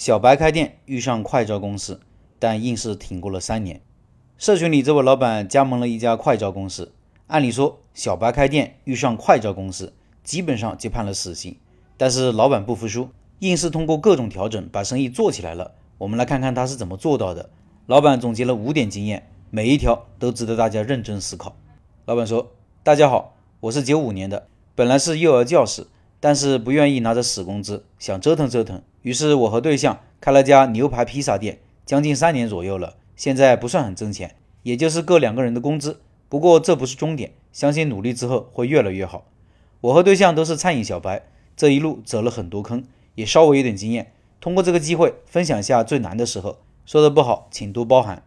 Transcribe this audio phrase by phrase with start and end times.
[0.00, 2.00] 小白开店遇上快招公司，
[2.38, 3.82] 但硬是挺过了三年。
[4.38, 6.94] 社群里这位老板加盟了一家快招公司，
[7.26, 9.92] 按理说小白开店遇上快招公司，
[10.24, 11.54] 基本上就判了死刑。
[11.98, 13.10] 但是老板不服输，
[13.40, 15.74] 硬是通过各种调整把生意做起来了。
[15.98, 17.50] 我们来看看他是怎么做到的。
[17.84, 21.54] 老板总结了五点经验，每一条都值得大家认真思考。
[22.06, 25.86] 老板说：“大家好，我是九五年的，本来是幼儿教师，
[26.20, 28.80] 但是不愿意拿着死工资，想折腾折腾。
[29.02, 32.96] 于是我和对象开了家牛排披萨店，将近三年左右了。
[33.16, 36.00] 现在不算很挣钱，也就是各两个人的工资。
[36.28, 39.24] 不过这不是终点，相信努力之后会越来越好。
[39.80, 41.22] 我和对象都是餐饮小白。”
[41.56, 42.84] 这一路走了很多坑，
[43.16, 44.12] 也稍微有点经验。
[44.40, 48.22] 通过这个机会分享下最难的时候，说的不好请多包涵。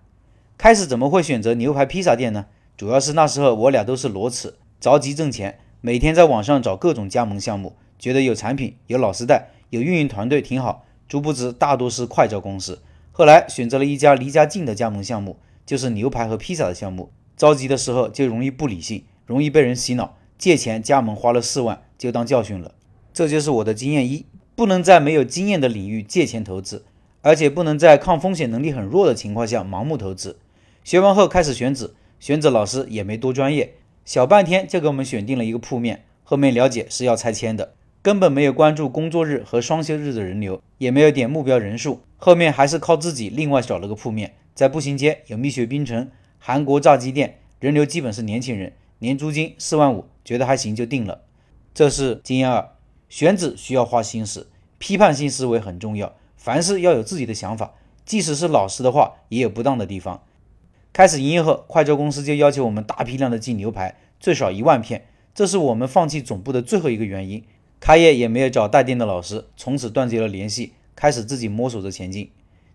[0.55, 2.45] 开始怎么会选择牛排披萨店呢？
[2.77, 10.85] 主要是那时候我俩都是裸辞，着急挣钱，每天在网上找各种加盟项目，觉得有产品、有老师带、有运营团队挺好。
[11.07, 12.81] 殊不知大多是快招公司。
[13.11, 17.11] 后来选择了一家离家近的加盟项目，就是牛排和披萨的项目。
[17.38, 22.73] 着急的时候就容易不理性，容易被人洗脑，借钱加盟花了四万，就当教训了。
[23.14, 26.83] 这就是我的经验一：不能在没有经验的领域借钱投资，
[27.21, 30.39] 而且不能在抗风险能力很弱的情况下盲目投资。
[30.83, 36.05] 学完后开始选址，选址老师也没多专业，小半天就给我们选定了一个铺面。
[36.23, 42.01] 后面了解是要拆迁的，根本没有关注工作日和双休日的人流，也没有点目标人数。
[42.17, 51.21] 后面还是靠自己另外找了个铺面，在步行街有蜜雪冰城、韩国炸鸡店，人流基本是年轻人，年租金四万五，觉得还行就定了。
[51.73, 52.71] 这是经验二。
[53.07, 56.13] 选址需要花心思，批判性思维很重要。
[56.35, 60.21] 凡事要有自己的想法，即使是老实的话，也有不当的地方。
[60.91, 67.45] 开始营业后，快招公司就要求我们大批量的进牛排，最少一万片，这是我们放弃总部的最后一个原因。
[67.86, 72.31] 开业也没有找带店的老师，从此断绝了联系，开始自己摸索着前进。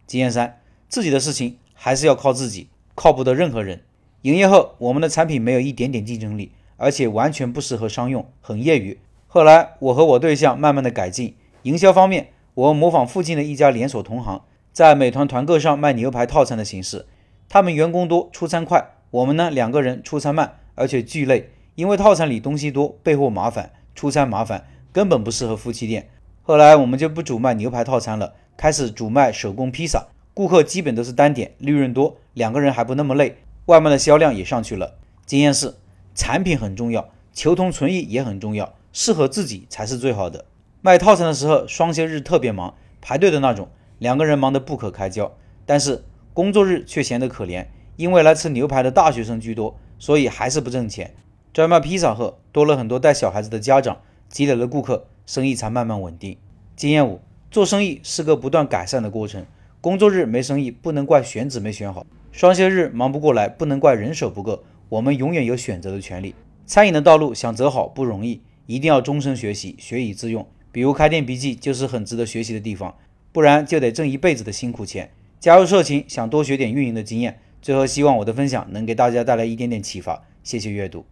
[0.07, 3.81] 经验三：自己的事情还是要靠自己，靠不得任何人。
[4.21, 9.01] 营业后，我们的产品没有一点点竞争力，而且完全不适合商用，很业余。
[9.27, 17.07] 后来，我和我对象慢慢的改进营销方面，我模仿附近的一家连锁同行，在美团团购上卖牛排套餐的形式。
[17.49, 18.79] 他们员工多，出餐快；
[19.11, 26.09] 我们呢，两个人出餐慢，而且巨累，因为套餐里东西多，备货麻烦，出餐麻烦，根本不适合夫妻店。
[26.43, 34.95] 后来我们就不主卖牛排套餐了，开始主卖手工披萨，顾客基本都是单点，利润多，两个人还不那么累，外卖的销量也上去了。
[35.27, 35.75] 经验是，
[36.15, 38.75] 产品很重要，求同存异也很重要。
[38.93, 40.47] 适合自己才是最好的。
[40.81, 43.69] 卖套餐的时候，双休日特别忙，排队的那种，
[43.99, 45.31] 两个人忙得不可开交。
[45.67, 47.67] 但是工作日却闲得可怜，
[47.97, 51.15] 因为来吃牛排的大学生居多，所以还是不挣钱。
[51.53, 56.37] 专卖披萨后，多了很多带小孩子的家长，积累了顾客，生意才慢慢稳定。
[56.77, 59.45] 经验五：做生意是个不断改善的过程。
[59.81, 64.65] 工作日没生意，不能怪选址没选好；双休日忙不过来，不能怪人手不够。
[64.89, 66.35] 我们永远有选择的权利。
[66.67, 68.43] 餐饮的道路想走好不容易。
[68.67, 70.47] 一定要终身学习，学以致用。
[70.71, 72.95] 比如开店笔记就是很值得学习的地方，
[73.33, 75.11] 不然就得挣一辈子的辛苦钱。
[75.41, 77.41] 加入社群，想多学点运营的经验。
[77.63, 80.23] 最后，希望我的分享能给大家带来一点点启发。
[80.45, 81.07] 谢谢阅读。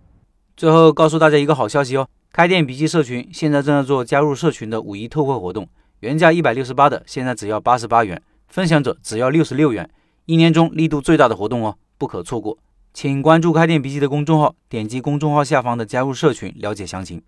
[0.55, 2.07] 最后告诉大家一个好消息哦，
[2.37, 5.67] 开店笔记社群现在正在做加入社群的五一特惠活动，
[6.01, 9.89] 原价一百六十八的，现在只要八十八元，分享者只要六十六元，
[10.27, 12.59] 一年中力度最大的活动哦，不可错过。
[12.93, 17.23] 请关注开店笔记的公众号，点击公众号下方的加入社群了解详情。